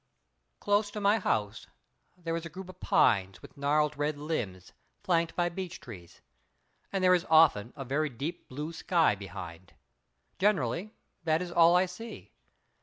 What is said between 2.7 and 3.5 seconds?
pines